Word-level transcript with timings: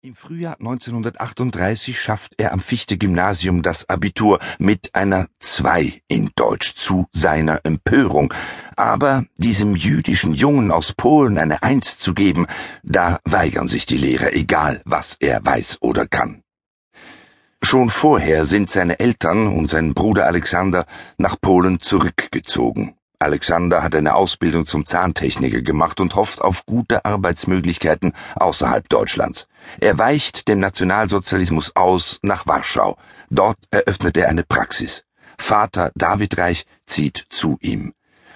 Im 0.00 0.14
Frühjahr 0.14 0.54
1938 0.60 2.00
schafft 2.00 2.34
er 2.36 2.52
am 2.52 2.60
Fichte-Gymnasium 2.60 3.62
das 3.62 3.88
Abitur 3.88 4.38
mit 4.60 4.94
einer 4.94 5.26
Zwei 5.40 6.02
in 6.06 6.30
Deutsch 6.36 6.76
zu 6.76 7.08
seiner 7.10 7.62
Empörung. 7.64 8.32
Aber 8.76 9.24
diesem 9.38 9.74
jüdischen 9.74 10.34
Jungen 10.34 10.70
aus 10.70 10.92
Polen 10.92 11.36
eine 11.36 11.64
Eins 11.64 11.98
zu 11.98 12.14
geben, 12.14 12.46
da 12.84 13.18
weigern 13.24 13.66
sich 13.66 13.86
die 13.86 13.96
Lehrer, 13.96 14.32
egal 14.34 14.82
was 14.84 15.16
er 15.18 15.44
weiß 15.44 15.78
oder 15.80 16.06
kann. 16.06 16.44
Schon 17.60 17.90
vorher 17.90 18.46
sind 18.46 18.70
seine 18.70 19.00
Eltern 19.00 19.48
und 19.48 19.68
sein 19.68 19.94
Bruder 19.94 20.26
Alexander 20.26 20.86
nach 21.16 21.40
Polen 21.40 21.80
zurückgezogen. 21.80 22.97
Alexander 23.20 23.82
hat 23.82 23.96
eine 23.96 24.14
Ausbildung 24.14 24.66
zum 24.66 24.84
Zahntechniker 24.84 25.60
gemacht 25.62 25.98
und 25.98 26.14
hofft 26.14 26.40
auf 26.40 26.64
gute 26.66 27.04
Arbeitsmöglichkeiten 27.04 28.12
außerhalb 28.36 28.88
Deutschlands. 28.88 29.48
Er 29.80 29.98
weicht 29.98 30.46
dem 30.46 30.60
Nationalsozialismus 30.60 31.74
aus 31.74 32.20
nach 32.22 32.46
Warschau. 32.46 32.96
Dort 33.28 33.58
eröffnet 33.72 34.16
er 34.16 34.28
eine 34.28 34.44
Praxis. 34.44 35.04
Vater 35.36 35.90
David 35.96 36.38
Reich 36.38 36.64
zieht 36.86 37.26
zu 37.28 37.58
ihm. 37.60 37.92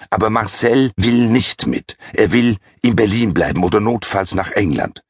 Aber 0.09 0.29
Marcel 0.29 0.91
will 0.97 1.27
nicht 1.27 1.65
mit. 1.65 1.97
Er 2.13 2.33
will 2.33 2.57
in 2.81 2.97
Berlin 2.97 3.33
bleiben 3.33 3.63
oder 3.63 3.79
notfalls 3.79 4.35
nach 4.35 4.51
England. 4.51 5.01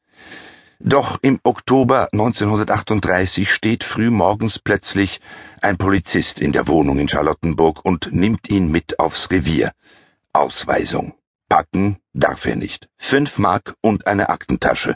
Doch 0.85 1.17
im 1.21 1.39
Oktober 1.43 2.09
1938 2.11 3.51
steht 3.51 3.85
frühmorgens 3.85 4.59
plötzlich 4.59 5.21
ein 5.63 5.77
Polizist 5.77 6.39
in 6.39 6.51
der 6.51 6.67
Wohnung 6.67 6.99
in 6.99 7.07
Charlottenburg 7.07 7.85
und 7.85 8.11
nimmt 8.11 8.49
ihn 8.49 8.69
mit 8.69 8.99
aufs 8.99 9.31
Revier. 9.31 9.71
Ausweisung. 10.33 11.13
Packen 11.47 11.97
darf 12.13 12.45
er 12.45 12.55
nicht. 12.55 12.89
Fünf 12.97 13.37
Mark 13.37 13.75
und 13.81 14.07
eine 14.07 14.29
Aktentasche. 14.29 14.95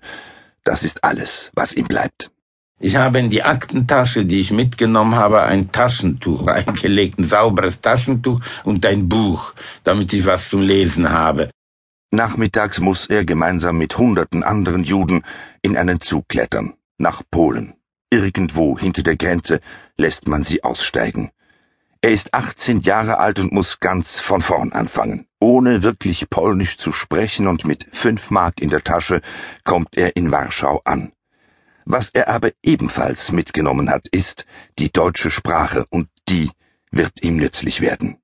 Das 0.64 0.84
ist 0.84 1.04
alles, 1.04 1.52
was 1.54 1.74
ihm 1.74 1.88
bleibt. 1.88 2.32
Ich 2.80 2.96
habe 2.96 3.20
in 3.20 3.30
die 3.30 3.44
Aktentasche, 3.44 4.26
die 4.26 4.40
ich 4.42 4.52
mitgenommen 4.52 5.16
habe, 5.16 5.44
ein 5.44 5.72
Taschentuch 5.72 6.46
reingelegt, 6.48 7.18
ein 7.18 7.28
sauberes 7.28 7.81
Taschentuch 7.81 8.42
und 8.64 8.86
ein 8.86 9.08
Buch, 9.08 9.54
damit 9.84 10.14
ich 10.14 10.26
was 10.26 10.50
zum 10.50 10.62
Lesen 10.62 11.09
habe. 11.09 11.50
Nachmittags 12.12 12.80
muss 12.80 13.06
er 13.06 13.26
gemeinsam 13.26 13.78
mit 13.78 13.98
hunderten 13.98 14.44
anderen 14.44 14.84
Juden 14.84 15.24
in 15.62 15.76
einen 15.76 16.02
Zug 16.02 16.28
klettern, 16.30 16.74
nach 16.98 17.22
Polen. 17.31 17.77
Irgendwo 18.09 18.77
hinter 18.80 19.03
der 19.03 19.17
Grenze 19.17 19.59
lässt 19.97 20.27
man 20.27 20.44
sie 20.44 20.63
aussteigen. 20.63 21.31
Er 22.02 22.11
ist 22.11 22.33
18 22.33 22.81
Jahre 22.81 23.17
alt 23.17 23.39
und 23.39 23.52
muss 23.52 23.80
ganz 23.80 24.19
von 24.19 24.41
vorn 24.41 24.72
anfangen. 24.72 25.27
Ohne 25.39 25.83
wirklich 25.83 26.30
Polnisch 26.30 26.78
zu 26.78 26.94
sprechen 26.94 27.47
und 27.47 27.66
mit 27.66 27.88
fünf 27.91 28.30
Mark 28.30 28.61
in 28.61 28.69
der 28.69 28.83
Tasche 28.83 29.22
kommt 29.63 29.97
er 29.97 30.16
in 30.16 30.31
Warschau 30.31 30.81
an. 30.85 31.11
Was 31.85 32.09
er 32.09 32.30
aber 32.30 32.52
ebenfalls 32.63 33.31
mitgenommen 33.31 33.89
hat, 33.89 34.08
ist 34.09 34.45
die 34.80 34.91
deutsche 34.91 35.31
Sprache 35.31 35.85
und 35.89 36.08
die 36.30 36.52
wird 36.91 37.23
ihm 37.23 37.38
nützlich 37.38 37.81
werden. 37.81 38.17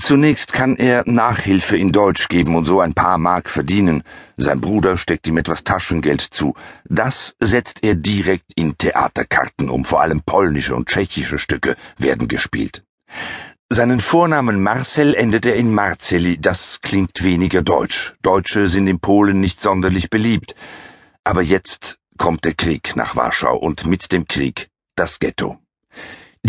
Zunächst 0.00 0.52
kann 0.52 0.76
er 0.76 1.04
Nachhilfe 1.06 1.76
in 1.76 1.90
Deutsch 1.90 2.28
geben 2.28 2.54
und 2.54 2.66
so 2.66 2.80
ein 2.80 2.92
paar 2.92 3.16
Mark 3.16 3.48
verdienen. 3.48 4.02
Sein 4.36 4.60
Bruder 4.60 4.98
steckt 4.98 5.26
ihm 5.26 5.38
etwas 5.38 5.64
Taschengeld 5.64 6.20
zu. 6.20 6.54
Das 6.84 7.34
setzt 7.40 7.82
er 7.82 7.94
direkt 7.94 8.52
in 8.54 8.76
Theaterkarten 8.76 9.70
um. 9.70 9.84
Vor 9.86 10.02
allem 10.02 10.22
polnische 10.22 10.76
und 10.76 10.88
tschechische 10.88 11.38
Stücke 11.38 11.76
werden 11.96 12.28
gespielt. 12.28 12.84
Seinen 13.70 14.00
Vornamen 14.00 14.62
Marcel 14.62 15.14
endet 15.14 15.46
er 15.46 15.56
in 15.56 15.74
Marceli. 15.74 16.38
Das 16.38 16.80
klingt 16.82 17.24
weniger 17.24 17.62
deutsch. 17.62 18.14
Deutsche 18.22 18.68
sind 18.68 18.86
in 18.86 19.00
Polen 19.00 19.40
nicht 19.40 19.60
sonderlich 19.60 20.10
beliebt. 20.10 20.54
Aber 21.24 21.42
jetzt 21.42 21.98
kommt 22.18 22.44
der 22.44 22.54
Krieg 22.54 22.94
nach 22.96 23.16
Warschau 23.16 23.56
und 23.56 23.86
mit 23.86 24.12
dem 24.12 24.28
Krieg 24.28 24.68
das 24.94 25.18
Ghetto. 25.18 25.58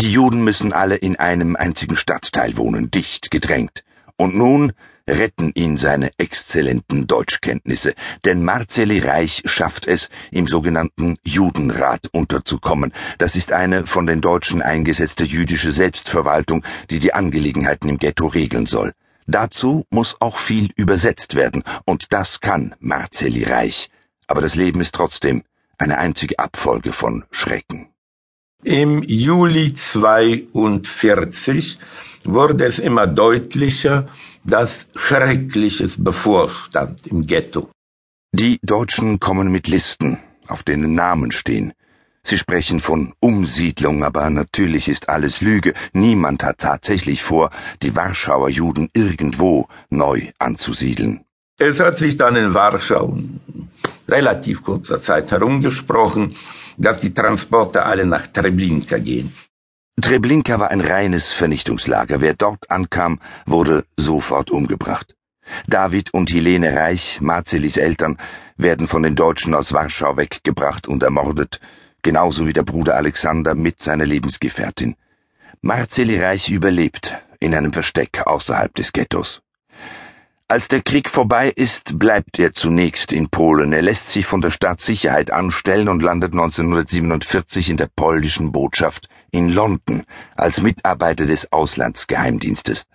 Die 0.00 0.12
Juden 0.12 0.44
müssen 0.44 0.72
alle 0.72 0.94
in 0.94 1.16
einem 1.16 1.56
einzigen 1.56 1.96
Stadtteil 1.96 2.56
wohnen, 2.56 2.88
dicht 2.88 3.32
gedrängt. 3.32 3.82
Und 4.16 4.36
nun 4.36 4.72
retten 5.08 5.50
ihn 5.56 5.76
seine 5.76 6.10
exzellenten 6.18 7.08
Deutschkenntnisse, 7.08 7.94
denn 8.24 8.44
Marceli 8.44 9.00
Reich 9.00 9.42
schafft 9.46 9.88
es, 9.88 10.08
im 10.30 10.46
sogenannten 10.46 11.16
Judenrat 11.24 12.06
unterzukommen. 12.12 12.92
Das 13.18 13.34
ist 13.34 13.50
eine 13.50 13.88
von 13.88 14.06
den 14.06 14.20
Deutschen 14.20 14.62
eingesetzte 14.62 15.24
jüdische 15.24 15.72
Selbstverwaltung, 15.72 16.62
die 16.90 17.00
die 17.00 17.12
Angelegenheiten 17.12 17.88
im 17.88 17.98
Ghetto 17.98 18.28
regeln 18.28 18.66
soll. 18.66 18.92
Dazu 19.26 19.84
muss 19.90 20.16
auch 20.20 20.38
viel 20.38 20.70
übersetzt 20.76 21.34
werden, 21.34 21.64
und 21.86 22.12
das 22.12 22.38
kann 22.38 22.76
Marceli 22.78 23.42
Reich. 23.42 23.90
Aber 24.28 24.42
das 24.42 24.54
Leben 24.54 24.80
ist 24.80 24.94
trotzdem 24.94 25.42
eine 25.76 25.98
einzige 25.98 26.38
Abfolge 26.38 26.92
von 26.92 27.24
Schrecken. 27.32 27.88
Im 28.64 29.04
Juli 29.04 29.72
42 29.72 31.78
wurde 32.24 32.64
es 32.64 32.80
immer 32.80 33.06
deutlicher, 33.06 34.08
dass 34.42 34.86
Schreckliches 34.96 36.02
bevorstand 36.02 37.06
im 37.06 37.24
Ghetto. 37.24 37.70
Die 38.32 38.58
Deutschen 38.62 39.20
kommen 39.20 39.52
mit 39.52 39.68
Listen, 39.68 40.18
auf 40.48 40.64
denen 40.64 40.94
Namen 40.94 41.30
stehen. 41.30 41.72
Sie 42.24 42.36
sprechen 42.36 42.80
von 42.80 43.14
Umsiedlung, 43.20 44.02
aber 44.02 44.28
natürlich 44.28 44.88
ist 44.88 45.08
alles 45.08 45.40
Lüge. 45.40 45.72
Niemand 45.92 46.42
hat 46.42 46.58
tatsächlich 46.58 47.22
vor, 47.22 47.50
die 47.82 47.94
Warschauer 47.94 48.50
Juden 48.50 48.90
irgendwo 48.92 49.68
neu 49.88 50.32
anzusiedeln. 50.40 51.20
Es 51.58 51.78
hat 51.78 51.98
sich 51.98 52.16
dann 52.16 52.34
in 52.34 52.54
Warschau 52.54 53.16
relativ 54.08 54.62
kurzer 54.62 55.00
Zeit 55.00 55.30
herumgesprochen, 55.30 56.36
dass 56.76 57.00
die 57.00 57.14
Transporte 57.14 57.84
alle 57.84 58.06
nach 58.06 58.26
Treblinka 58.26 58.98
gehen. 58.98 59.32
Treblinka 60.00 60.60
war 60.60 60.70
ein 60.70 60.80
reines 60.80 61.32
Vernichtungslager. 61.32 62.20
Wer 62.20 62.34
dort 62.34 62.70
ankam, 62.70 63.20
wurde 63.46 63.84
sofort 63.96 64.50
umgebracht. 64.50 65.16
David 65.66 66.14
und 66.14 66.30
Helene 66.30 66.76
Reich, 66.76 67.20
Marcelis 67.20 67.76
Eltern, 67.76 68.16
werden 68.56 68.86
von 68.86 69.02
den 69.02 69.16
Deutschen 69.16 69.54
aus 69.54 69.72
Warschau 69.72 70.16
weggebracht 70.16 70.86
und 70.86 71.02
ermordet, 71.02 71.60
genauso 72.02 72.46
wie 72.46 72.52
der 72.52 72.62
Bruder 72.62 72.96
Alexander 72.96 73.54
mit 73.54 73.82
seiner 73.82 74.06
Lebensgefährtin. 74.06 74.94
Marceli 75.62 76.20
Reich 76.20 76.50
überlebt 76.50 77.16
in 77.40 77.54
einem 77.54 77.72
Versteck 77.72 78.22
außerhalb 78.24 78.74
des 78.74 78.92
Ghettos. 78.92 79.42
Als 80.50 80.68
der 80.68 80.80
Krieg 80.80 81.10
vorbei 81.10 81.50
ist, 81.54 81.98
bleibt 81.98 82.38
er 82.38 82.54
zunächst 82.54 83.12
in 83.12 83.28
Polen. 83.28 83.74
Er 83.74 83.82
lässt 83.82 84.08
sich 84.08 84.24
von 84.24 84.40
der 84.40 84.50
Staatssicherheit 84.50 85.30
anstellen 85.30 85.90
und 85.90 86.02
landet 86.02 86.32
1947 86.32 87.68
in 87.68 87.76
der 87.76 87.90
polnischen 87.94 88.50
Botschaft 88.50 89.10
in 89.30 89.50
London 89.50 90.04
als 90.36 90.62
Mitarbeiter 90.62 91.26
des 91.26 91.52
Auslandsgeheimdienstes. 91.52 92.86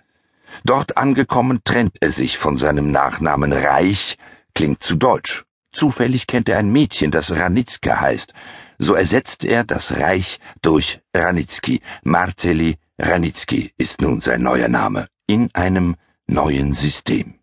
Dort 0.64 0.96
angekommen 0.96 1.60
trennt 1.62 1.96
er 2.00 2.10
sich 2.10 2.38
von 2.38 2.56
seinem 2.56 2.90
Nachnamen 2.90 3.52
Reich, 3.52 4.18
klingt 4.56 4.82
zu 4.82 4.96
deutsch. 4.96 5.44
Zufällig 5.72 6.26
kennt 6.26 6.48
er 6.48 6.58
ein 6.58 6.72
Mädchen, 6.72 7.12
das 7.12 7.30
Ranitzka 7.30 8.00
heißt. 8.00 8.34
So 8.78 8.94
ersetzt 8.94 9.44
er 9.44 9.62
das 9.62 9.96
Reich 9.96 10.40
durch 10.60 11.02
Ranitzky. 11.16 11.82
Marceli 12.02 12.78
Ranitzky 12.98 13.70
ist 13.78 14.00
nun 14.00 14.20
sein 14.22 14.42
neuer 14.42 14.68
Name 14.68 15.06
in 15.28 15.54
einem 15.54 15.94
neuen 16.26 16.74
System 16.74 17.38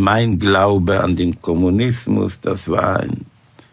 mein 0.00 0.38
Glaube 0.38 1.00
an 1.02 1.16
den 1.16 1.40
Kommunismus, 1.40 2.40
das 2.40 2.68
war 2.68 3.00
ein 3.00 3.26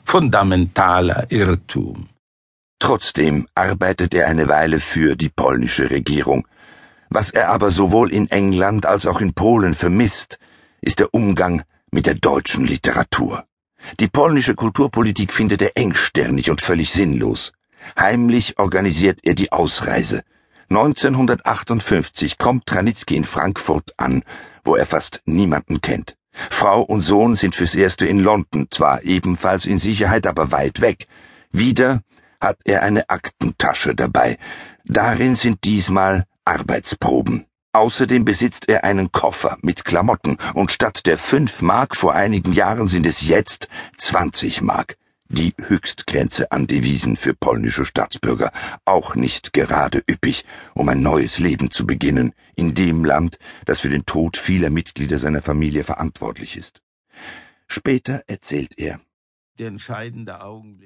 fundamentaler 0.06 1.32
Irrtum. 1.32 2.10
Trotzdem 2.80 3.48
arbeitet 3.56 4.14
er 4.14 4.28
eine 4.28 4.48
Weile 4.48 4.80
für 4.80 5.16
die 5.16 5.30
polnische 5.30 5.90
Regierung. 5.90 6.48
Was 7.10 7.32
er 7.32 7.50
aber 7.50 7.72
sowohl 7.72 8.12
in 8.12 8.30
England 8.30 8.86
als 8.86 9.06
auch 9.06 9.22
in 9.22 9.34
Polen 9.34 9.74
vermisst, 9.74 10.38
ist 10.82 11.00
der 11.00 11.14
Umgang 11.14 11.64
mit 11.92 12.06
der 12.06 12.16
deutschen 12.16 12.66
Literatur. 12.66 13.46
Die 14.00 14.08
polnische 14.08 14.56
Kulturpolitik 14.56 15.32
findet 15.32 15.62
er 15.62 15.78
engstirnig 15.78 16.50
und 16.50 16.62
völlig 16.62 16.92
sinnlos. 16.92 17.54
Heimlich 17.98 18.60
organisiert 18.60 19.20
er 19.24 19.34
die 19.34 19.52
Ausreise. 19.52 20.24
1958 20.70 22.38
kommt 22.38 22.66
Tranitzky 22.66 23.16
in 23.16 23.24
Frankfurt 23.24 23.94
an, 23.96 24.24
wo 24.66 24.76
er 24.76 24.86
fast 24.86 25.22
niemanden 25.26 25.80
kennt. 25.80 26.17
Frau 26.50 26.82
und 26.82 27.02
Sohn 27.02 27.36
sind 27.36 27.56
fürs 27.56 27.76
Erste 27.76 28.06
in 28.06 28.20
London, 28.20 28.68
zwar 28.70 29.04
ebenfalls 29.04 29.66
in 29.66 29.80
Sicherheit, 29.80 30.28
aber 30.28 30.52
weit 30.52 30.82
weg. 30.82 31.08
Wieder 31.52 32.02
hat 32.40 32.60
er 32.66 32.84
eine 32.84 33.10
Aktentasche 33.10 33.96
dabei. 33.96 34.38
Darin 34.86 35.36
sind 35.36 35.64
diesmal 35.64 36.26
Arbeitsproben. 36.46 37.46
Außerdem 37.74 38.26
besitzt 38.26 38.70
er 38.70 38.84
einen 38.84 39.12
Koffer 39.12 39.58
mit 39.62 39.86
Klamotten, 39.86 40.38
und 40.54 40.72
statt 40.72 41.06
der 41.06 41.18
fünf 41.18 41.62
Mark 41.62 41.96
vor 41.96 42.14
einigen 42.14 42.54
Jahren 42.54 42.88
sind 42.88 43.06
es 43.06 43.28
jetzt 43.28 43.68
zwanzig 43.98 44.62
Mark 44.62 44.98
die 45.30 45.54
Höchstgrenze 45.62 46.52
an 46.52 46.68
Devisen 46.68 47.16
für 47.18 47.34
polnische 47.34 47.86
Staatsbürger, 47.86 48.52
auch 48.86 49.16
nicht 49.16 49.54
gerade 49.54 50.04
üppig, 50.10 50.46
um 50.74 50.90
ein 50.90 51.02
neues 51.02 51.40
Leben 51.40 51.72
zu 51.72 51.86
beginnen, 51.86 52.34
in 52.56 52.74
dem 52.74 53.06
Land, 53.06 53.40
das 53.66 53.80
für 53.80 53.90
den 53.90 54.06
Tod 54.06 54.38
vieler 54.38 54.70
Mitglieder 54.70 55.18
seiner 55.18 55.42
Familie 55.42 55.84
verantwortlich 55.84 56.58
ist. 56.58 56.82
Später 57.68 58.24
erzählt 58.28 58.78
er. 58.78 59.00
Der 59.60 59.68
entscheidende 59.68 60.42
Augenblick 60.42 60.68